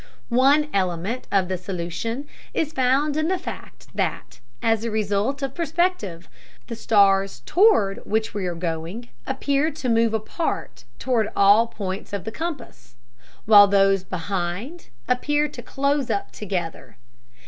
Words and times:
One 0.29 0.67
element 0.73 1.27
of 1.31 1.47
the 1.47 1.59
solution 1.59 2.27
is 2.55 2.73
found 2.73 3.15
in 3.17 3.27
the 3.27 3.37
fact 3.37 3.85
that, 3.95 4.39
as 4.59 4.83
a 4.83 4.89
result 4.89 5.43
of 5.43 5.53
perspective, 5.53 6.27
the 6.65 6.75
stars 6.75 7.43
toward 7.45 8.03
which 8.03 8.33
we 8.33 8.47
are 8.47 8.55
going 8.55 9.09
appear 9.27 9.69
to 9.69 9.89
move 9.89 10.15
apart 10.15 10.85
toward 10.97 11.29
all 11.35 11.67
points 11.67 12.13
of 12.13 12.23
the 12.23 12.31
compass, 12.31 12.95
while 13.45 13.67
those 13.67 14.03
behind 14.03 14.89
appear 15.07 15.47
to 15.49 15.61
close 15.61 16.09
up 16.09 16.31
together. 16.31 16.97